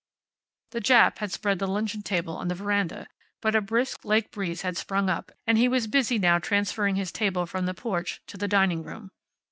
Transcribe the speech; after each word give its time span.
The 0.71 0.81
Jap 0.81 1.19
had 1.19 1.31
spread 1.31 1.59
the 1.59 1.67
luncheon 1.67 2.01
table 2.01 2.35
on 2.35 2.47
the 2.47 2.55
veranda, 2.55 3.05
but 3.39 3.55
a 3.55 3.61
brisk 3.61 4.03
lake 4.03 4.31
breeze 4.31 4.63
had 4.63 4.75
sprung 4.75 5.11
up, 5.11 5.31
and 5.45 5.59
he 5.59 5.67
was 5.67 5.85
busy 5.85 6.17
now 6.17 6.39
transferring 6.39 6.95
his 6.95 7.11
table 7.11 7.45
from 7.45 7.67
the 7.67 7.75
porch 7.75 8.19
to 8.25 8.35
the 8.35 8.47
dining 8.47 8.81
room. 8.81 9.11